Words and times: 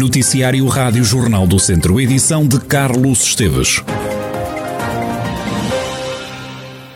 Noticiário 0.00 0.66
Rádio 0.66 1.04
Jornal 1.04 1.46
do 1.46 1.58
Centro, 1.58 2.00
edição 2.00 2.48
de 2.48 2.58
Carlos 2.58 3.22
Esteves. 3.22 3.82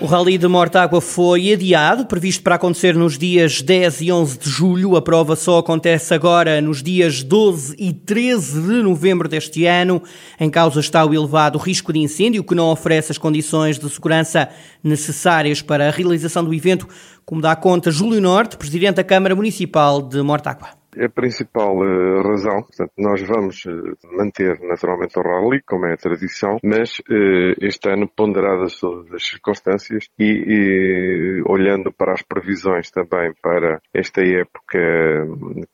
O 0.00 0.06
Rally 0.06 0.38
de 0.38 0.48
Mortágua 0.48 1.02
foi 1.02 1.52
adiado, 1.52 2.06
previsto 2.06 2.42
para 2.42 2.54
acontecer 2.54 2.96
nos 2.96 3.18
dias 3.18 3.60
10 3.60 4.00
e 4.00 4.10
11 4.10 4.38
de 4.38 4.48
julho. 4.48 4.96
A 4.96 5.02
prova 5.02 5.36
só 5.36 5.58
acontece 5.58 6.14
agora 6.14 6.62
nos 6.62 6.82
dias 6.82 7.22
12 7.22 7.76
e 7.78 7.92
13 7.92 8.62
de 8.62 8.82
novembro 8.82 9.28
deste 9.28 9.66
ano. 9.66 10.02
Em 10.40 10.48
causa 10.48 10.80
está 10.80 11.04
o 11.04 11.12
elevado 11.12 11.58
risco 11.58 11.92
de 11.92 11.98
incêndio, 11.98 12.42
que 12.42 12.54
não 12.54 12.70
oferece 12.70 13.12
as 13.12 13.18
condições 13.18 13.78
de 13.78 13.86
segurança 13.90 14.48
necessárias 14.82 15.60
para 15.60 15.88
a 15.88 15.90
realização 15.90 16.42
do 16.42 16.54
evento, 16.54 16.88
como 17.26 17.42
dá 17.42 17.54
conta 17.54 17.90
Júlio 17.90 18.22
Norte, 18.22 18.56
presidente 18.56 18.94
da 18.94 19.04
Câmara 19.04 19.36
Municipal 19.36 20.00
de 20.00 20.22
Mortágua. 20.22 20.83
A 21.00 21.08
principal 21.08 21.76
uh, 21.76 22.22
razão, 22.22 22.62
portanto, 22.62 22.92
nós 22.96 23.20
vamos 23.22 23.64
uh, 23.64 23.96
manter 24.16 24.60
naturalmente 24.60 25.18
o 25.18 25.22
rally, 25.22 25.60
como 25.66 25.86
é 25.86 25.94
a 25.94 25.96
tradição, 25.96 26.58
mas 26.62 27.00
uh, 27.00 27.54
este 27.60 27.88
ano, 27.88 28.08
ponderadas 28.08 28.78
todas 28.78 29.12
as 29.12 29.26
circunstâncias 29.26 30.08
e, 30.18 30.24
e, 30.24 31.42
olhando 31.46 31.92
para 31.92 32.12
as 32.12 32.22
previsões 32.22 32.90
também 32.90 33.32
para 33.42 33.80
esta 33.92 34.22
época 34.22 34.78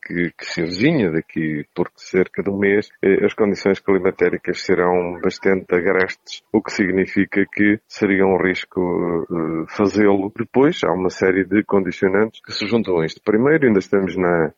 que, 0.06 0.30
que 0.36 0.44
se 0.44 0.62
avizinha 0.62 1.10
daqui 1.10 1.64
por 1.74 1.90
cerca 1.96 2.42
de 2.42 2.50
um 2.50 2.58
mês, 2.58 2.88
as 3.24 3.34
condições 3.34 3.80
climatéricas 3.80 4.62
serão 4.62 5.18
bastante 5.22 5.74
agrestes, 5.74 6.42
o 6.52 6.62
que 6.62 6.72
significa 6.72 7.44
que 7.52 7.80
seria 7.86 8.26
um 8.26 8.36
risco 8.36 9.66
fazê-lo. 9.68 10.32
Depois, 10.36 10.80
há 10.84 10.92
uma 10.92 11.10
série 11.10 11.44
de 11.44 11.62
condicionantes 11.64 12.40
que 12.44 12.52
se 12.52 12.66
juntam 12.66 13.00
a 13.00 13.06
isto. 13.06 13.20
Primeiro, 13.24 13.66
ainda 13.66 13.78
estamos 13.78 14.16
na 14.16 14.52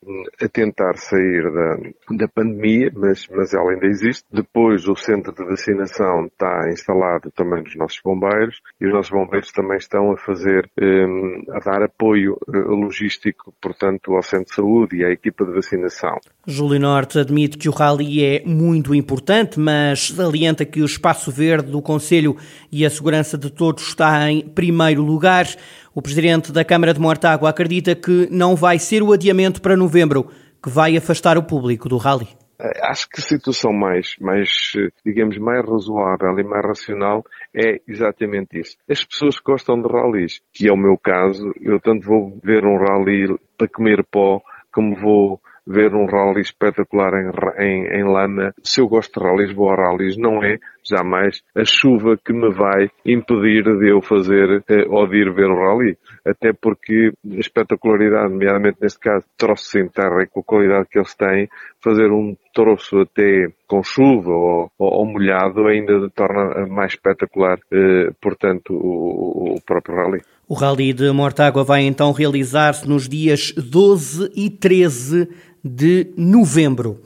tentar 0.53 0.95
sair 0.97 1.51
da, 1.51 2.15
da 2.15 2.27
pandemia, 2.27 2.91
mas, 2.95 3.27
mas 3.29 3.53
ela 3.53 3.71
ainda 3.71 3.87
existe. 3.87 4.23
Depois 4.31 4.87
o 4.87 4.95
centro 4.95 5.33
de 5.33 5.43
vacinação 5.43 6.27
está 6.27 6.69
instalado 6.71 7.31
também 7.31 7.63
nos 7.63 7.75
nossos 7.75 7.99
bombeiros 8.03 8.61
e 8.79 8.85
os 8.85 8.93
nossos 8.93 9.11
bombeiros 9.11 9.51
também 9.51 9.77
estão 9.77 10.11
a 10.11 10.17
fazer, 10.17 10.69
um, 10.79 11.43
a 11.51 11.59
dar 11.59 11.81
apoio 11.81 12.37
eh, 12.47 12.57
logístico, 12.57 13.53
portanto, 13.59 14.13
ao 14.13 14.21
centro 14.21 14.45
de 14.45 14.55
saúde 14.55 14.97
e 14.97 15.03
à 15.05 15.09
equipa 15.09 15.43
de 15.43 15.53
vacinação. 15.53 16.17
Júlio 16.45 16.79
Norte 16.79 17.17
admite 17.17 17.57
que 17.57 17.67
o 17.67 17.71
rally 17.71 18.23
é 18.23 18.43
muito 18.45 18.93
importante, 18.93 19.59
mas 19.59 20.09
salienta 20.09 20.65
que 20.65 20.81
o 20.81 20.85
espaço 20.85 21.31
verde 21.31 21.71
do 21.71 21.81
Conselho 21.81 22.37
e 22.71 22.85
a 22.85 22.89
segurança 22.89 23.37
de 23.37 23.49
todos 23.49 23.87
está 23.87 24.29
em 24.29 24.47
primeiro 24.47 25.01
lugar. 25.01 25.47
O 25.95 26.01
presidente 26.01 26.51
da 26.51 26.65
Câmara 26.65 26.93
de 26.93 26.99
Mortágua 26.99 27.49
acredita 27.49 27.95
que 27.95 28.27
não 28.31 28.55
vai 28.55 28.79
ser 28.79 29.03
o 29.03 29.13
adiamento 29.13 29.61
para 29.61 29.77
novembro 29.77 30.27
que 30.63 30.69
vai 30.69 30.95
afastar 30.95 31.37
o 31.37 31.43
público 31.43 31.89
do 31.89 31.97
rally? 31.97 32.29
Eh, 32.57 32.79
acho 32.83 33.09
que 33.09 33.19
a 33.19 33.23
situação 33.23 33.73
mais, 33.73 34.15
mais, 34.21 34.71
digamos, 35.05 35.37
mais 35.37 35.65
razoável 35.67 36.39
e 36.39 36.43
mais 36.43 36.65
racional 36.65 37.25
é 37.53 37.81
exatamente 37.85 38.59
isso. 38.59 38.77
As 38.89 39.03
pessoas 39.03 39.37
gostam 39.39 39.81
de 39.81 39.89
rallies, 39.89 40.41
que 40.53 40.69
é 40.69 40.71
o 40.71 40.77
meu 40.77 40.97
caso, 40.97 41.51
eu 41.59 41.81
tanto 41.81 42.07
vou 42.07 42.39
ver 42.41 42.63
um 42.65 42.77
rally 42.77 43.37
para 43.57 43.67
comer 43.67 44.05
pó, 44.09 44.41
como 44.71 44.95
vou 44.95 45.41
ver 45.65 45.93
um 45.93 46.05
rally 46.05 46.41
espetacular 46.41 47.13
em, 47.13 47.29
em, 47.63 47.99
em 47.99 48.03
lama. 48.03 48.53
Se 48.63 48.81
eu 48.81 48.87
gosto 48.87 49.19
de 49.19 49.25
rallies, 49.25 49.53
vou 49.53 49.69
a 49.69 49.75
rallies. 49.75 50.17
Não 50.17 50.43
é 50.43 50.59
jamais 50.87 51.41
a 51.55 51.63
chuva 51.63 52.17
que 52.17 52.33
me 52.33 52.51
vai 52.51 52.89
impedir 53.05 53.63
de 53.63 53.89
eu 53.89 54.01
fazer 54.01 54.63
eh, 54.67 54.85
ou 54.89 55.07
de 55.07 55.17
ir 55.17 55.33
ver 55.33 55.49
o 55.49 55.55
rally. 55.55 55.97
Até 56.25 56.51
porque 56.53 57.11
a 57.31 57.39
espetacularidade, 57.39 58.31
nomeadamente 58.31 58.77
neste 58.81 58.99
caso, 58.99 59.25
troços 59.37 59.73
em 59.75 59.87
terra 59.87 60.23
e 60.23 60.27
com 60.27 60.41
a 60.41 60.43
qualidade 60.43 60.89
que 60.89 60.99
eles 60.99 61.15
têm, 61.15 61.49
fazer 61.81 62.11
um 62.11 62.35
troço 62.53 62.99
até 62.99 63.47
com 63.67 63.81
chuva 63.83 64.31
ou, 64.31 64.71
ou, 64.77 64.93
ou 64.99 65.05
molhado 65.05 65.67
ainda 65.67 66.09
torna 66.09 66.67
mais 66.67 66.93
espetacular, 66.93 67.57
eh, 67.71 68.09
portanto, 68.21 68.73
o, 68.73 69.55
o 69.55 69.61
próprio 69.65 69.95
rally. 69.95 70.21
O 70.47 70.55
Rally 70.55 70.93
de 70.93 71.09
Mortágua 71.11 71.63
vai 71.63 71.83
então 71.83 72.11
realizar-se 72.11 72.87
nos 72.87 73.07
dias 73.07 73.53
12 73.53 74.29
e 74.35 74.49
13 74.49 75.29
de 75.63 76.07
novembro. 76.17 76.99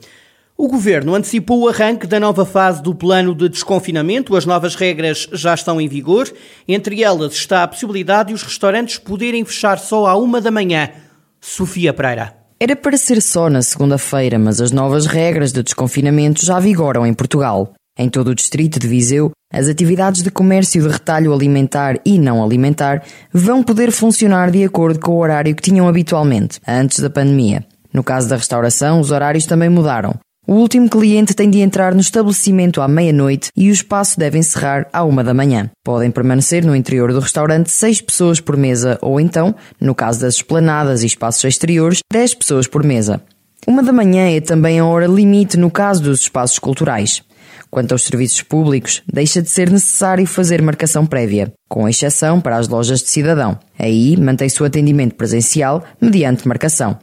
O 0.56 0.66
governo 0.66 1.14
antecipou 1.14 1.60
o 1.60 1.68
arranque 1.68 2.04
da 2.04 2.18
nova 2.18 2.44
fase 2.44 2.82
do 2.82 2.92
plano 2.92 3.32
de 3.32 3.48
desconfinamento. 3.48 4.34
As 4.34 4.44
novas 4.44 4.74
regras 4.74 5.28
já 5.32 5.54
estão 5.54 5.80
em 5.80 5.86
vigor. 5.86 6.28
Entre 6.66 7.00
elas 7.00 7.34
está 7.34 7.62
a 7.62 7.68
possibilidade 7.68 8.30
de 8.30 8.34
os 8.34 8.42
restaurantes 8.42 8.98
poderem 8.98 9.44
fechar 9.44 9.78
só 9.78 10.06
à 10.06 10.16
uma 10.16 10.40
da 10.40 10.50
manhã. 10.50 10.90
Sofia 11.40 11.94
Pereira. 11.94 12.34
Era 12.58 12.74
para 12.74 12.96
ser 12.96 13.22
só 13.22 13.48
na 13.48 13.62
segunda-feira, 13.62 14.36
mas 14.36 14.60
as 14.60 14.72
novas 14.72 15.06
regras 15.06 15.52
de 15.52 15.62
desconfinamento 15.62 16.44
já 16.44 16.58
vigoram 16.58 17.06
em 17.06 17.14
Portugal. 17.14 17.72
Em 17.96 18.08
todo 18.08 18.28
o 18.28 18.34
distrito 18.34 18.80
de 18.80 18.88
Viseu, 18.88 19.30
as 19.52 19.68
atividades 19.68 20.24
de 20.24 20.30
comércio 20.30 20.82
de 20.82 20.88
retalho 20.88 21.32
alimentar 21.32 22.00
e 22.04 22.18
não 22.18 22.42
alimentar 22.42 23.04
vão 23.32 23.62
poder 23.62 23.92
funcionar 23.92 24.50
de 24.50 24.64
acordo 24.64 24.98
com 24.98 25.12
o 25.12 25.18
horário 25.18 25.54
que 25.54 25.62
tinham 25.62 25.86
habitualmente, 25.86 26.58
antes 26.66 26.98
da 26.98 27.08
pandemia. 27.08 27.64
No 27.92 28.02
caso 28.02 28.28
da 28.28 28.36
restauração, 28.36 29.00
os 29.00 29.10
horários 29.10 29.46
também 29.46 29.68
mudaram. 29.68 30.14
O 30.46 30.54
último 30.54 30.88
cliente 30.88 31.34
tem 31.34 31.50
de 31.50 31.60
entrar 31.60 31.94
no 31.94 32.00
estabelecimento 32.00 32.80
à 32.80 32.88
meia-noite 32.88 33.50
e 33.54 33.68
o 33.68 33.72
espaço 33.72 34.18
deve 34.18 34.38
encerrar 34.38 34.88
à 34.94 35.04
uma 35.04 35.22
da 35.22 35.34
manhã. 35.34 35.70
Podem 35.84 36.10
permanecer 36.10 36.64
no 36.64 36.74
interior 36.74 37.12
do 37.12 37.20
restaurante 37.20 37.70
seis 37.70 38.00
pessoas 38.00 38.40
por 38.40 38.56
mesa 38.56 38.98
ou 39.02 39.20
então, 39.20 39.54
no 39.78 39.94
caso 39.94 40.22
das 40.22 40.36
esplanadas 40.36 41.02
e 41.02 41.06
espaços 41.06 41.44
exteriores, 41.44 41.98
dez 42.10 42.32
pessoas 42.32 42.66
por 42.66 42.82
mesa. 42.82 43.20
Uma 43.66 43.82
da 43.82 43.92
manhã 43.92 44.34
é 44.34 44.40
também 44.40 44.78
a 44.78 44.86
hora 44.86 45.06
limite 45.06 45.58
no 45.58 45.70
caso 45.70 46.02
dos 46.02 46.20
espaços 46.20 46.58
culturais. 46.58 47.22
Quanto 47.70 47.92
aos 47.92 48.04
serviços 48.04 48.40
públicos, 48.40 49.02
deixa 49.06 49.42
de 49.42 49.50
ser 49.50 49.70
necessário 49.70 50.26
fazer 50.26 50.62
marcação 50.62 51.04
prévia, 51.04 51.52
com 51.68 51.86
exceção 51.86 52.40
para 52.40 52.56
as 52.56 52.68
lojas 52.68 53.00
de 53.00 53.10
cidadão. 53.10 53.58
Aí 53.78 54.16
mantém-se 54.16 54.62
o 54.62 54.64
atendimento 54.64 55.14
presencial 55.14 55.84
mediante 56.00 56.48
marcação. 56.48 56.98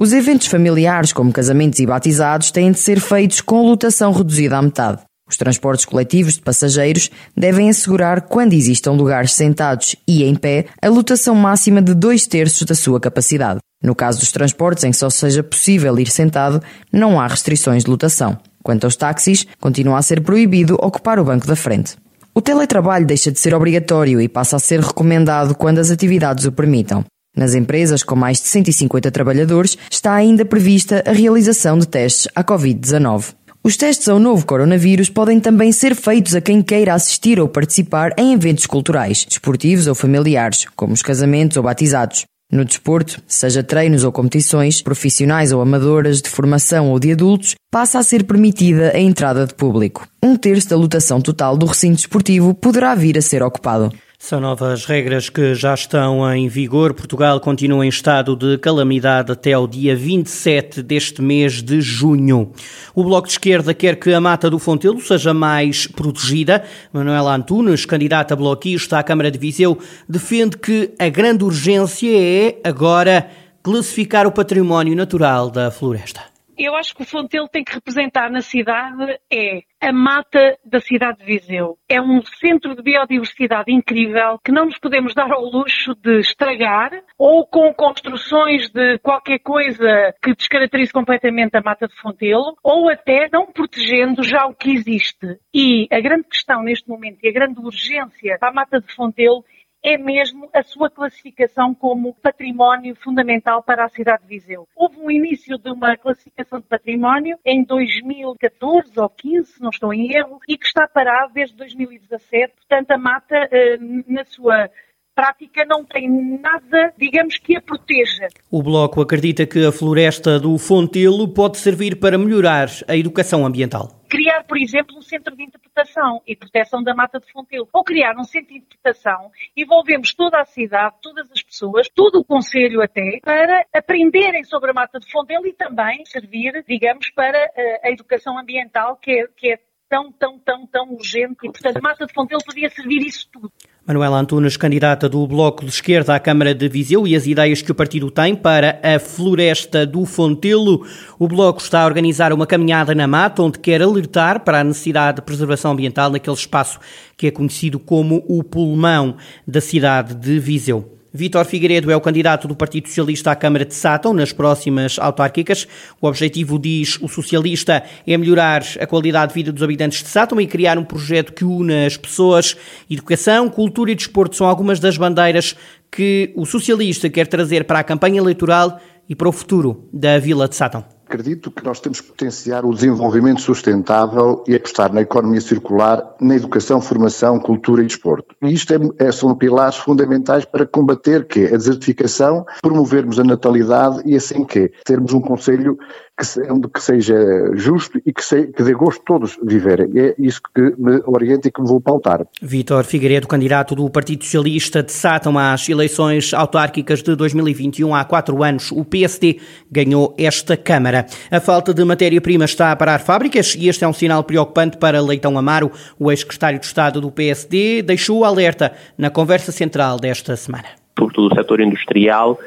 Os 0.00 0.14
eventos 0.14 0.46
familiares, 0.46 1.12
como 1.12 1.30
casamentos 1.30 1.78
e 1.78 1.84
batizados, 1.84 2.50
têm 2.50 2.72
de 2.72 2.78
ser 2.78 2.98
feitos 2.98 3.42
com 3.42 3.66
lotação 3.66 4.12
reduzida 4.12 4.56
à 4.56 4.62
metade. 4.62 5.02
Os 5.28 5.36
transportes 5.36 5.84
coletivos 5.84 6.36
de 6.36 6.40
passageiros 6.40 7.10
devem 7.36 7.68
assegurar, 7.68 8.22
quando 8.22 8.54
existam 8.54 8.92
lugares 8.92 9.34
sentados 9.34 9.94
e 10.08 10.24
em 10.24 10.34
pé, 10.34 10.64
a 10.80 10.88
lotação 10.88 11.34
máxima 11.34 11.82
de 11.82 11.92
dois 11.92 12.26
terços 12.26 12.62
da 12.62 12.74
sua 12.74 12.98
capacidade. 12.98 13.60
No 13.84 13.94
caso 13.94 14.20
dos 14.20 14.32
transportes 14.32 14.84
em 14.84 14.90
que 14.90 14.96
só 14.96 15.10
seja 15.10 15.42
possível 15.42 15.98
ir 15.98 16.10
sentado, 16.10 16.62
não 16.90 17.20
há 17.20 17.26
restrições 17.26 17.84
de 17.84 17.90
lotação. 17.90 18.38
Quanto 18.64 18.84
aos 18.84 18.96
táxis, 18.96 19.46
continua 19.60 19.98
a 19.98 20.02
ser 20.02 20.22
proibido 20.22 20.78
ocupar 20.80 21.18
o 21.18 21.24
banco 21.24 21.46
da 21.46 21.54
frente. 21.54 21.94
O 22.34 22.40
teletrabalho 22.40 23.04
deixa 23.04 23.30
de 23.30 23.38
ser 23.38 23.52
obrigatório 23.52 24.18
e 24.18 24.30
passa 24.30 24.56
a 24.56 24.58
ser 24.58 24.80
recomendado 24.80 25.54
quando 25.54 25.78
as 25.78 25.90
atividades 25.90 26.46
o 26.46 26.52
permitam. 26.52 27.04
Nas 27.36 27.54
empresas 27.54 28.02
com 28.02 28.16
mais 28.16 28.38
de 28.40 28.48
150 28.48 29.10
trabalhadores 29.10 29.78
está 29.90 30.14
ainda 30.14 30.44
prevista 30.44 31.02
a 31.06 31.12
realização 31.12 31.78
de 31.78 31.86
testes 31.86 32.26
à 32.34 32.42
Covid-19. 32.42 33.34
Os 33.62 33.76
testes 33.76 34.08
ao 34.08 34.18
novo 34.18 34.44
coronavírus 34.46 35.08
podem 35.08 35.38
também 35.38 35.70
ser 35.70 35.94
feitos 35.94 36.34
a 36.34 36.40
quem 36.40 36.62
queira 36.62 36.94
assistir 36.94 37.38
ou 37.38 37.46
participar 37.46 38.12
em 38.18 38.32
eventos 38.32 38.66
culturais, 38.66 39.24
desportivos 39.28 39.86
ou 39.86 39.94
familiares, 39.94 40.66
como 40.74 40.92
os 40.92 41.02
casamentos 41.02 41.56
ou 41.56 41.62
batizados. 41.62 42.24
No 42.50 42.64
desporto, 42.64 43.22
seja 43.28 43.62
treinos 43.62 44.02
ou 44.02 44.10
competições, 44.10 44.82
profissionais 44.82 45.52
ou 45.52 45.60
amadoras, 45.60 46.20
de 46.20 46.28
formação 46.28 46.90
ou 46.90 46.98
de 46.98 47.12
adultos, 47.12 47.54
passa 47.70 48.00
a 48.00 48.02
ser 48.02 48.24
permitida 48.24 48.90
a 48.92 48.98
entrada 48.98 49.46
de 49.46 49.54
público. 49.54 50.08
Um 50.20 50.36
terço 50.36 50.70
da 50.70 50.76
lotação 50.76 51.20
total 51.20 51.56
do 51.56 51.66
recinto 51.66 51.98
desportivo 51.98 52.52
poderá 52.52 52.94
vir 52.96 53.16
a 53.16 53.22
ser 53.22 53.40
ocupado. 53.42 53.92
São 54.22 54.38
novas 54.38 54.84
regras 54.84 55.30
que 55.30 55.54
já 55.54 55.72
estão 55.72 56.30
em 56.32 56.46
vigor. 56.46 56.92
Portugal 56.92 57.40
continua 57.40 57.86
em 57.86 57.88
estado 57.88 58.36
de 58.36 58.58
calamidade 58.58 59.32
até 59.32 59.56
o 59.56 59.66
dia 59.66 59.96
27 59.96 60.82
deste 60.82 61.22
mês 61.22 61.62
de 61.62 61.80
junho. 61.80 62.52
O 62.94 63.02
Bloco 63.02 63.26
de 63.26 63.32
Esquerda 63.32 63.72
quer 63.72 63.96
que 63.96 64.12
a 64.12 64.20
mata 64.20 64.50
do 64.50 64.58
Fontelo 64.58 65.00
seja 65.00 65.32
mais 65.32 65.86
protegida. 65.86 66.62
Manuela 66.92 67.34
Antunes, 67.34 67.86
candidata 67.86 68.36
bloquista 68.36 68.98
à 68.98 69.02
Câmara 69.02 69.30
de 69.30 69.38
Viseu, 69.38 69.78
defende 70.06 70.58
que 70.58 70.92
a 70.98 71.08
grande 71.08 71.42
urgência 71.42 72.14
é, 72.14 72.60
agora, 72.62 73.26
classificar 73.62 74.26
o 74.26 74.32
património 74.32 74.94
natural 74.94 75.50
da 75.50 75.70
floresta 75.70 76.29
eu 76.66 76.76
acho 76.76 76.94
que 76.94 77.02
o 77.02 77.06
Fontelo 77.06 77.48
tem 77.48 77.64
que 77.64 77.74
representar 77.74 78.30
na 78.30 78.40
cidade 78.40 79.18
é 79.32 79.62
a 79.80 79.92
mata 79.92 80.58
da 80.64 80.78
cidade 80.78 81.18
de 81.18 81.24
Viseu. 81.24 81.78
É 81.88 82.00
um 82.00 82.20
centro 82.22 82.76
de 82.76 82.82
biodiversidade 82.82 83.72
incrível 83.72 84.38
que 84.44 84.52
não 84.52 84.66
nos 84.66 84.78
podemos 84.78 85.14
dar 85.14 85.32
ao 85.32 85.42
luxo 85.42 85.94
de 85.94 86.18
estragar 86.18 86.90
ou 87.16 87.46
com 87.46 87.72
construções 87.72 88.68
de 88.68 88.98
qualquer 88.98 89.38
coisa 89.38 90.14
que 90.22 90.34
descaracterize 90.34 90.92
completamente 90.92 91.56
a 91.56 91.62
mata 91.62 91.88
de 91.88 91.96
Fontelo 91.96 92.56
ou 92.62 92.90
até 92.90 93.28
não 93.32 93.46
protegendo 93.46 94.22
já 94.22 94.44
o 94.46 94.54
que 94.54 94.70
existe. 94.70 95.38
E 95.54 95.88
a 95.90 96.00
grande 96.00 96.24
questão 96.24 96.62
neste 96.62 96.86
momento 96.88 97.18
e 97.22 97.28
a 97.28 97.32
grande 97.32 97.58
urgência 97.58 98.36
para 98.38 98.50
a 98.50 98.54
mata 98.54 98.80
de 98.80 98.94
Fontelo 98.94 99.42
é 99.82 99.96
mesmo 99.96 100.48
a 100.52 100.62
sua 100.62 100.90
classificação 100.90 101.74
como 101.74 102.14
património 102.14 102.94
fundamental 102.94 103.62
para 103.62 103.84
a 103.84 103.88
cidade 103.88 104.22
de 104.22 104.28
Viseu. 104.28 104.68
Houve 104.76 104.98
um 104.98 105.10
início 105.10 105.58
de 105.58 105.70
uma 105.70 105.96
classificação 105.96 106.60
de 106.60 106.66
património 106.66 107.38
em 107.44 107.64
2014 107.64 108.92
ou 108.96 109.08
15, 109.08 109.52
se 109.52 109.62
não 109.62 109.70
estou 109.70 109.92
em 109.92 110.12
erro, 110.14 110.38
e 110.48 110.56
que 110.56 110.66
está 110.66 110.86
parado 110.86 111.32
desde 111.32 111.56
2017. 111.56 112.54
Portanto, 112.56 112.90
a 112.90 112.98
mata, 112.98 113.36
eh, 113.50 113.78
na 114.06 114.24
sua 114.24 114.68
prática 115.14 115.64
não 115.66 115.84
tem 115.84 116.08
nada, 116.40 116.92
digamos, 116.96 117.36
que 117.38 117.56
a 117.56 117.60
proteja. 117.60 118.28
O 118.50 118.62
Bloco 118.62 119.00
acredita 119.00 119.46
que 119.46 119.66
a 119.66 119.72
floresta 119.72 120.38
do 120.38 120.56
Fontelo 120.56 121.28
pode 121.28 121.58
servir 121.58 121.96
para 121.98 122.16
melhorar 122.16 122.68
a 122.88 122.96
educação 122.96 123.44
ambiental 123.44 123.99
criar, 124.10 124.42
por 124.42 124.58
exemplo, 124.58 124.98
um 124.98 125.00
centro 125.00 125.36
de 125.36 125.44
interpretação 125.44 126.20
e 126.26 126.34
proteção 126.34 126.82
da 126.82 126.92
mata 126.94 127.20
de 127.20 127.30
Fontelo. 127.32 127.68
Ou 127.72 127.84
criar 127.84 128.18
um 128.18 128.24
centro 128.24 128.48
de 128.48 128.58
interpretação, 128.58 129.30
envolvemos 129.56 130.12
toda 130.12 130.40
a 130.40 130.44
cidade, 130.44 130.96
todas 131.00 131.30
as 131.30 131.42
pessoas, 131.42 131.88
todo 131.88 132.18
o 132.18 132.24
Conselho 132.24 132.82
até, 132.82 133.20
para 133.22 133.64
aprenderem 133.72 134.42
sobre 134.42 134.72
a 134.72 134.74
mata 134.74 134.98
de 134.98 135.10
Fontelo 135.10 135.46
e 135.46 135.52
também 135.52 136.04
servir, 136.04 136.64
digamos, 136.66 137.08
para 137.10 137.38
eh, 137.38 137.80
a 137.84 137.90
educação 137.90 138.36
ambiental, 138.36 138.96
que 138.96 139.12
é, 139.12 139.26
que 139.28 139.52
é 139.52 139.58
tão, 139.88 140.10
tão, 140.12 140.38
tão, 140.38 140.66
tão 140.66 140.92
urgente. 140.92 141.38
E, 141.44 141.50
portanto, 141.50 141.76
a 141.76 141.80
mata 141.80 142.06
de 142.06 142.12
Fontelo 142.12 142.44
podia 142.44 142.68
servir 142.68 143.06
isso 143.06 143.28
tudo. 143.30 143.52
Manuela 143.90 144.20
Antunes, 144.20 144.56
candidata 144.56 145.08
do 145.08 145.26
Bloco 145.26 145.64
de 145.64 145.70
Esquerda 145.72 146.14
à 146.14 146.20
Câmara 146.20 146.54
de 146.54 146.68
Viseu 146.68 147.08
e 147.08 147.16
as 147.16 147.26
ideias 147.26 147.60
que 147.60 147.72
o 147.72 147.74
partido 147.74 148.08
tem 148.08 148.36
para 148.36 148.78
a 148.84 149.00
Floresta 149.00 149.84
do 149.84 150.06
Fontelo. 150.06 150.86
O 151.18 151.26
Bloco 151.26 151.60
está 151.60 151.82
a 151.82 151.86
organizar 151.86 152.32
uma 152.32 152.46
caminhada 152.46 152.94
na 152.94 153.08
mata 153.08 153.42
onde 153.42 153.58
quer 153.58 153.82
alertar 153.82 154.44
para 154.44 154.60
a 154.60 154.64
necessidade 154.64 155.16
de 155.16 155.22
preservação 155.22 155.72
ambiental 155.72 156.08
naquele 156.08 156.36
espaço 156.36 156.78
que 157.16 157.26
é 157.26 157.32
conhecido 157.32 157.80
como 157.80 158.24
o 158.28 158.44
pulmão 158.44 159.16
da 159.44 159.60
cidade 159.60 160.14
de 160.14 160.38
Viseu. 160.38 160.99
Vítor 161.12 161.44
Figueiredo 161.44 161.90
é 161.90 161.96
o 161.96 162.00
candidato 162.00 162.46
do 162.46 162.54
Partido 162.54 162.86
Socialista 162.86 163.32
à 163.32 163.36
Câmara 163.36 163.64
de 163.64 163.74
Sátão 163.74 164.12
nas 164.12 164.32
próximas 164.32 164.96
autárquicas. 164.98 165.66
O 166.00 166.06
objetivo, 166.06 166.56
diz 166.56 166.98
o 167.02 167.08
socialista, 167.08 167.82
é 168.06 168.16
melhorar 168.16 168.62
a 168.78 168.86
qualidade 168.86 169.32
de 169.32 169.34
vida 169.34 169.52
dos 169.52 169.62
habitantes 169.62 170.02
de 170.04 170.08
Sátão 170.08 170.40
e 170.40 170.46
criar 170.46 170.78
um 170.78 170.84
projeto 170.84 171.32
que 171.32 171.44
une 171.44 171.84
as 171.84 171.96
pessoas. 171.96 172.56
Educação, 172.88 173.48
cultura 173.48 173.90
e 173.90 173.96
desporto 173.96 174.36
são 174.36 174.46
algumas 174.46 174.78
das 174.78 174.96
bandeiras 174.96 175.56
que 175.90 176.32
o 176.36 176.46
socialista 176.46 177.10
quer 177.10 177.26
trazer 177.26 177.64
para 177.64 177.80
a 177.80 177.84
campanha 177.84 178.20
eleitoral 178.20 178.80
e 179.08 179.14
para 179.16 179.28
o 179.28 179.32
futuro 179.32 179.88
da 179.92 180.16
Vila 180.20 180.48
de 180.48 180.54
Sátão. 180.54 180.99
Acredito 181.10 181.50
que 181.50 181.64
nós 181.64 181.80
temos 181.80 182.00
que 182.00 182.06
potenciar 182.06 182.64
o 182.64 182.72
desenvolvimento 182.72 183.40
sustentável 183.40 184.44
e 184.46 184.54
apostar 184.54 184.92
na 184.92 185.00
economia 185.00 185.40
circular, 185.40 186.14
na 186.20 186.36
educação, 186.36 186.80
formação, 186.80 187.40
cultura 187.40 187.82
e 187.82 187.86
desporto. 187.86 188.32
E 188.40 188.52
isto 188.54 188.72
é, 188.72 189.06
é, 189.08 189.10
são 189.10 189.34
pilares 189.34 189.74
fundamentais 189.74 190.44
para 190.44 190.64
combater 190.64 191.26
que 191.26 191.46
a 191.46 191.56
desertificação, 191.56 192.46
promovermos 192.62 193.18
a 193.18 193.24
natalidade 193.24 194.02
e 194.06 194.14
assim 194.14 194.44
que 194.44 194.70
termos 194.84 195.12
um 195.12 195.20
Conselho 195.20 195.76
que, 196.20 196.68
que 196.68 196.82
seja 196.82 197.16
justo 197.54 198.00
e 198.04 198.12
que, 198.12 198.24
se, 198.24 198.48
que 198.48 198.62
dê 198.62 198.72
gosto 198.72 199.02
todos 199.04 199.38
viverem. 199.42 199.90
É 199.96 200.14
isso 200.18 200.40
que 200.54 200.74
me 200.78 201.00
orienta 201.06 201.48
e 201.48 201.50
que 201.50 201.60
me 201.60 201.66
vou 201.66 201.80
pautar. 201.80 202.26
Vítor 202.42 202.84
Figueiredo, 202.84 203.26
candidato 203.26 203.74
do 203.74 203.88
Partido 203.88 204.24
Socialista 204.24 204.82
de 204.82 204.92
Sátão 204.92 205.38
às 205.38 205.68
eleições 205.68 206.34
autárquicas 206.34 207.02
de 207.02 207.16
2021, 207.16 207.94
há 207.94 208.04
quatro 208.04 208.42
anos, 208.42 208.70
o 208.70 208.84
PSD 208.84 209.40
ganhou 209.70 210.14
esta 210.18 210.56
Câmara. 210.56 211.06
A 211.30 211.40
falta 211.40 211.72
de 211.72 211.84
matéria-prima 211.84 212.44
está 212.44 212.72
a 212.72 212.76
parar 212.76 212.98
fábricas 212.98 213.54
e 213.54 213.68
este 213.68 213.84
é 213.84 213.88
um 213.88 213.92
sinal 213.92 214.22
preocupante 214.24 214.76
para 214.76 215.00
Leitão 215.00 215.38
Amaro. 215.38 215.70
O 215.98 216.10
ex-secretário 216.10 216.58
de 216.58 216.66
Estado 216.66 217.00
do 217.00 217.10
PSD 217.10 217.82
deixou 217.82 218.18
o 218.18 218.24
alerta 218.24 218.72
na 218.98 219.10
conversa 219.10 219.52
central 219.52 219.98
desta 219.98 220.36
semana. 220.36 220.68
Sobretudo 220.98 221.32
o 221.32 221.34
setor 221.34 221.60
industrial 221.60 222.38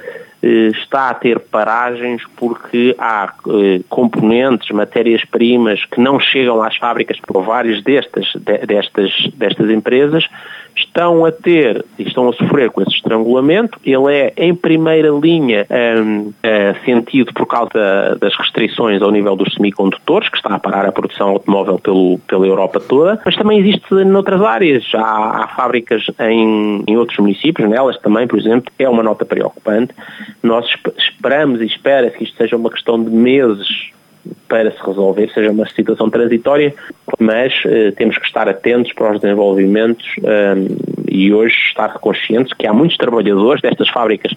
está 0.43 1.09
a 1.09 1.13
ter 1.13 1.39
paragens 1.39 2.21
porque 2.35 2.95
há 2.99 3.33
eh, 3.47 3.81
componentes, 3.89 4.69
matérias-primas 4.71 5.85
que 5.85 6.01
não 6.01 6.19
chegam 6.19 6.61
às 6.61 6.75
fábricas 6.75 7.17
por 7.21 7.43
várias 7.43 7.81
destas, 7.81 8.27
destas, 8.67 9.11
destas 9.35 9.69
empresas 9.69 10.27
estão 10.75 11.25
a 11.25 11.31
ter 11.31 11.85
e 11.97 12.03
estão 12.03 12.29
a 12.29 12.33
sofrer 12.33 12.69
com 12.71 12.81
esse 12.81 12.91
estrangulamento. 12.91 13.79
Ele 13.85 14.13
é, 14.13 14.33
em 14.37 14.55
primeira 14.55 15.09
linha, 15.09 15.65
um, 15.69 16.33
é, 16.41 16.73
sentido 16.85 17.33
por 17.33 17.45
causa 17.45 18.17
das 18.19 18.35
restrições 18.37 19.01
ao 19.01 19.11
nível 19.11 19.35
dos 19.35 19.53
semicondutores, 19.53 20.29
que 20.29 20.37
está 20.37 20.55
a 20.55 20.59
parar 20.59 20.85
a 20.85 20.91
produção 20.91 21.29
automóvel 21.29 21.79
pelo, 21.79 22.19
pela 22.27 22.45
Europa 22.45 22.79
toda, 22.79 23.21
mas 23.25 23.35
também 23.35 23.59
existe 23.59 23.93
noutras 23.93 24.41
áreas. 24.41 24.83
Há, 24.93 25.43
há 25.43 25.47
fábricas 25.49 26.05
em, 26.19 26.83
em 26.87 26.97
outros 26.97 27.19
municípios, 27.19 27.69
nelas 27.69 27.97
também, 27.99 28.27
por 28.27 28.39
exemplo, 28.39 28.71
é 28.77 28.89
uma 28.89 29.03
nota 29.03 29.25
preocupante. 29.25 29.93
Nós 30.41 30.65
esperamos 30.97 31.61
e 31.61 31.65
espera-se 31.65 32.17
que 32.17 32.23
isto 32.23 32.37
seja 32.37 32.55
uma 32.55 32.69
questão 32.69 33.01
de 33.01 33.09
meses 33.09 33.67
para 34.47 34.71
se 34.71 34.77
resolver, 34.85 35.29
seja 35.33 35.51
uma 35.51 35.67
situação 35.67 36.09
transitória, 36.09 36.73
mas 37.19 37.53
eh, 37.65 37.91
temos 37.91 38.17
que 38.17 38.25
estar 38.25 38.47
atentos 38.47 38.93
para 38.93 39.13
os 39.13 39.19
desenvolvimentos 39.19 40.05
eh, 40.23 40.55
e 41.09 41.33
hoje 41.33 41.55
estar 41.67 41.93
conscientes 41.99 42.53
que 42.53 42.65
há 42.65 42.73
muitos 42.73 42.97
trabalhadores 42.97 43.61
destas 43.61 43.89
fábricas 43.89 44.31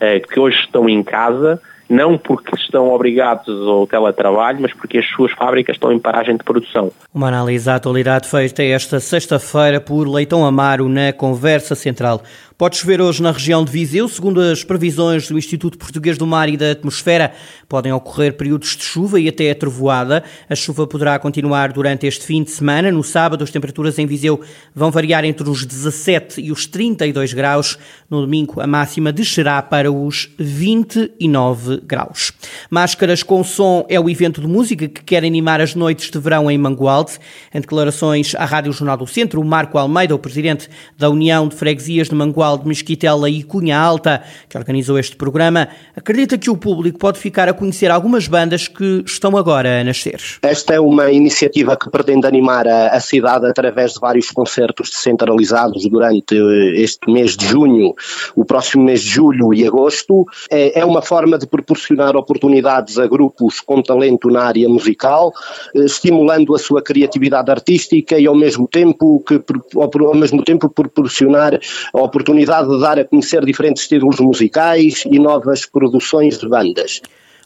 eh, 0.00 0.20
que 0.20 0.38
hoje 0.38 0.58
estão 0.60 0.88
em 0.88 1.02
casa 1.02 1.60
não 1.90 2.16
porque 2.16 2.54
estão 2.54 2.88
obrigados 2.88 3.48
ao 3.66 3.84
teletrabalho, 3.84 4.60
mas 4.60 4.72
porque 4.72 4.98
as 4.98 5.06
suas 5.08 5.32
fábricas 5.32 5.74
estão 5.74 5.92
em 5.92 5.98
paragem 5.98 6.36
de 6.36 6.44
produção. 6.44 6.92
Uma 7.12 7.26
análise 7.26 7.66
da 7.66 7.74
atualidade 7.74 8.28
feita 8.28 8.62
esta 8.62 9.00
sexta-feira 9.00 9.80
por 9.80 10.06
Leitão 10.06 10.46
Amaro 10.46 10.88
na 10.88 11.12
Conversa 11.12 11.74
Central. 11.74 12.22
Pode 12.60 12.76
chover 12.76 13.00
hoje 13.00 13.22
na 13.22 13.32
região 13.32 13.64
de 13.64 13.72
Viseu, 13.72 14.06
segundo 14.06 14.38
as 14.38 14.62
previsões 14.62 15.26
do 15.26 15.38
Instituto 15.38 15.78
Português 15.78 16.18
do 16.18 16.26
Mar 16.26 16.46
e 16.46 16.58
da 16.58 16.72
Atmosfera. 16.72 17.32
Podem 17.66 17.90
ocorrer 17.90 18.36
períodos 18.36 18.76
de 18.76 18.84
chuva 18.84 19.18
e 19.18 19.30
até 19.30 19.50
a 19.50 19.54
trovoada. 19.54 20.22
A 20.46 20.54
chuva 20.54 20.86
poderá 20.86 21.18
continuar 21.18 21.72
durante 21.72 22.06
este 22.06 22.26
fim 22.26 22.42
de 22.42 22.50
semana. 22.50 22.92
No 22.92 23.02
sábado, 23.02 23.42
as 23.42 23.50
temperaturas 23.50 23.98
em 23.98 24.04
Viseu 24.04 24.42
vão 24.74 24.90
variar 24.90 25.24
entre 25.24 25.48
os 25.48 25.64
17 25.64 26.38
e 26.42 26.52
os 26.52 26.66
32 26.66 27.32
graus. 27.32 27.78
No 28.10 28.20
domingo, 28.20 28.60
a 28.60 28.66
máxima 28.66 29.10
descerá 29.10 29.62
para 29.62 29.90
os 29.90 30.28
29 30.38 31.80
graus. 31.86 32.30
Máscaras 32.68 33.22
com 33.22 33.42
som 33.42 33.86
é 33.88 33.98
o 33.98 34.10
evento 34.10 34.38
de 34.38 34.46
música 34.46 34.86
que 34.86 35.02
quer 35.02 35.24
animar 35.24 35.62
as 35.62 35.74
noites 35.74 36.10
de 36.10 36.18
verão 36.18 36.50
em 36.50 36.58
Mangualde. 36.58 37.12
Em 37.54 37.60
declarações 37.62 38.34
à 38.34 38.44
Rádio 38.44 38.70
Jornal 38.74 38.98
do 38.98 39.06
Centro, 39.06 39.42
Marco 39.42 39.78
Almeida, 39.78 40.14
o 40.14 40.18
presidente 40.18 40.68
da 40.98 41.08
União 41.08 41.48
de 41.48 41.56
Freguesias 41.56 42.10
de 42.10 42.14
Mangualde, 42.14 42.49
Municipal 42.50 42.58
de 42.58 42.66
Mesquitela 42.66 43.28
e 43.28 43.42
Cunha 43.42 43.78
Alta, 43.78 44.22
que 44.48 44.56
organizou 44.56 44.98
este 44.98 45.16
programa, 45.16 45.68
acredita 45.94 46.38
que 46.38 46.50
o 46.50 46.56
público 46.56 46.98
pode 46.98 47.18
ficar 47.18 47.48
a 47.48 47.52
conhecer 47.52 47.90
algumas 47.90 48.26
bandas 48.26 48.66
que 48.66 49.02
estão 49.06 49.36
agora 49.36 49.80
a 49.80 49.84
nascer. 49.84 50.20
Esta 50.42 50.74
é 50.74 50.80
uma 50.80 51.10
iniciativa 51.10 51.76
que 51.76 51.90
pretende 51.90 52.26
animar 52.26 52.66
a, 52.66 52.88
a 52.88 53.00
cidade 53.00 53.46
através 53.46 53.94
de 53.94 54.00
vários 54.00 54.30
concertos 54.30 54.90
descentralizados 54.90 55.88
durante 55.88 56.34
eh, 56.34 56.80
este 56.80 57.10
mês 57.10 57.36
de 57.36 57.46
junho, 57.46 57.94
o 58.34 58.44
próximo 58.44 58.84
mês 58.84 59.02
de 59.02 59.10
julho 59.10 59.52
e 59.54 59.66
agosto. 59.66 60.24
É, 60.50 60.80
é 60.80 60.84
uma 60.84 61.02
forma 61.02 61.38
de 61.38 61.46
proporcionar 61.46 62.16
oportunidades 62.16 62.98
a 62.98 63.06
grupos 63.06 63.60
com 63.60 63.82
talento 63.82 64.28
na 64.28 64.42
área 64.42 64.68
musical, 64.68 65.32
eh, 65.74 65.84
estimulando 65.84 66.54
a 66.54 66.58
sua 66.58 66.82
criatividade 66.82 67.50
artística 67.50 68.18
e 68.18 68.26
ao 68.26 68.34
mesmo 68.34 68.66
tempo 68.66 69.22
que 69.26 69.40
ao 69.76 70.14
mesmo 70.14 70.42
tempo 70.42 70.68
proporcionar 70.68 71.58
oportunidades 71.92 72.39
oportunidade 72.40 72.68
de 72.68 72.80
dar 72.80 72.98
a 72.98 73.04
conhecer 73.04 73.44
diferentes 73.44 73.82
estilos 73.82 74.18
musicais 74.18 75.04
e 75.06 75.18
novas 75.18 75.66
produções 75.66 76.38
de 76.38 76.48
bandas. 76.48 77.02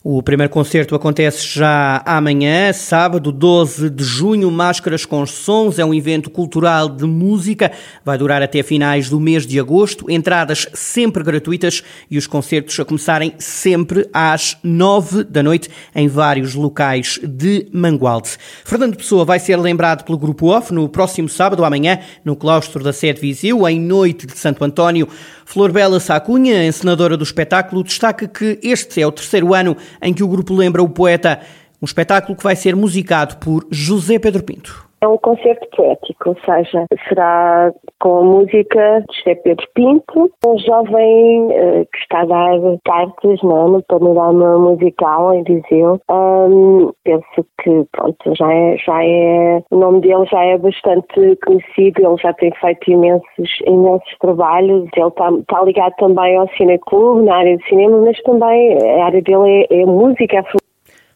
O 0.06 0.22
primeiro 0.22 0.52
concerto 0.52 0.94
acontece 0.94 1.46
já 1.48 2.02
amanhã, 2.04 2.70
sábado 2.74 3.32
12 3.32 3.88
de 3.88 4.04
junho. 4.04 4.50
Máscaras 4.50 5.06
com 5.06 5.24
Sons 5.24 5.78
é 5.78 5.84
um 5.84 5.94
evento 5.94 6.28
cultural 6.28 6.90
de 6.90 7.06
música. 7.06 7.72
Vai 8.04 8.18
durar 8.18 8.42
até 8.42 8.62
finais 8.62 9.08
do 9.08 9.18
mês 9.18 9.46
de 9.46 9.58
agosto. 9.58 10.04
Entradas 10.10 10.68
sempre 10.74 11.24
gratuitas 11.24 11.82
e 12.10 12.18
os 12.18 12.26
concertos 12.26 12.78
a 12.78 12.84
começarem 12.84 13.32
sempre 13.38 14.06
às 14.12 14.58
9 14.62 15.24
da 15.24 15.42
noite 15.42 15.70
em 15.94 16.06
vários 16.06 16.54
locais 16.54 17.18
de 17.22 17.66
Mangualde. 17.72 18.36
Fernando 18.62 18.98
Pessoa 18.98 19.24
vai 19.24 19.38
ser 19.38 19.56
lembrado 19.56 20.04
pelo 20.04 20.18
Grupo 20.18 20.48
Off 20.48 20.70
no 20.70 20.86
próximo 20.86 21.30
sábado, 21.30 21.64
amanhã, 21.64 21.98
no 22.22 22.36
claustro 22.36 22.84
da 22.84 22.92
Sede 22.92 23.22
Viseu, 23.22 23.66
em 23.66 23.80
Noite 23.80 24.26
de 24.26 24.36
Santo 24.36 24.62
António. 24.66 25.08
Flor 25.44 25.72
Bela 25.72 26.00
Sacunha, 26.00 26.66
encenadora 26.66 27.16
do 27.16 27.24
espetáculo, 27.24 27.84
destaca 27.84 28.26
que 28.26 28.58
este 28.62 29.00
é 29.00 29.06
o 29.06 29.12
terceiro 29.12 29.54
ano 29.54 29.76
em 30.00 30.12
que 30.12 30.22
o 30.22 30.28
grupo 30.28 30.54
lembra 30.54 30.82
o 30.82 30.88
poeta, 30.88 31.40
um 31.80 31.84
espetáculo 31.84 32.36
que 32.36 32.44
vai 32.44 32.56
ser 32.56 32.74
musicado 32.74 33.36
por 33.36 33.66
José 33.70 34.18
Pedro 34.18 34.42
Pinto. 34.42 34.84
É 35.04 35.06
um 35.06 35.18
concerto 35.18 35.68
poético, 35.76 36.30
ou 36.30 36.36
seja, 36.46 36.86
será 37.06 37.70
com 38.00 38.20
a 38.20 38.22
música 38.22 39.04
de 39.06 39.18
José 39.18 39.34
Pedro 39.34 39.66
Pinto, 39.74 40.32
um 40.46 40.58
jovem 40.58 41.44
uh, 41.48 41.86
que 41.92 41.98
está 41.98 42.22
a 42.22 42.24
dar 42.24 42.58
cartas 42.86 43.38
não, 43.42 43.68
no 43.68 43.82
panorama 43.82 44.58
musical 44.58 45.34
em 45.34 45.42
Viseu. 45.42 46.00
Um, 46.10 46.90
penso 47.04 47.46
que 47.62 47.84
pronto, 47.92 48.34
já 48.34 48.50
é, 48.50 48.78
já 48.78 49.04
é, 49.04 49.62
o 49.70 49.76
nome 49.76 50.00
dele 50.00 50.24
já 50.24 50.42
é 50.42 50.56
bastante 50.56 51.36
conhecido, 51.44 52.00
ele 52.00 52.16
já 52.16 52.32
tem 52.32 52.50
feito 52.58 52.90
imensos, 52.90 53.58
imensos 53.66 54.16
trabalhos, 54.22 54.88
ele 54.96 55.06
está, 55.06 55.28
está 55.30 55.62
ligado 55.64 55.92
também 55.98 56.34
ao 56.34 56.48
Cineclube, 56.56 57.26
na 57.26 57.36
área 57.36 57.58
de 57.58 57.68
cinema, 57.68 57.98
mas 57.98 58.18
também 58.22 58.78
a 58.78 59.04
área 59.04 59.20
dele 59.20 59.66
é, 59.70 59.82
é 59.82 59.84
música, 59.84 60.38
é 60.38 60.42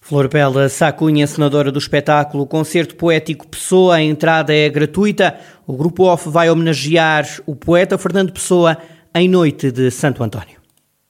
Flor 0.08 0.26
Bela 0.26 0.70
Sacunha, 0.70 1.26
senadora 1.26 1.70
do 1.70 1.78
espetáculo 1.78 2.46
Concerto 2.46 2.96
Poético 2.96 3.46
Pessoa, 3.46 3.96
a 3.96 4.02
entrada 4.02 4.54
é 4.54 4.66
gratuita. 4.66 5.38
O 5.66 5.76
Grupo 5.76 6.04
OFF 6.04 6.30
vai 6.30 6.48
homenagear 6.48 7.28
o 7.44 7.54
poeta 7.54 7.98
Fernando 7.98 8.32
Pessoa 8.32 8.78
em 9.14 9.28
noite 9.28 9.70
de 9.70 9.90
Santo 9.90 10.24
António. 10.24 10.57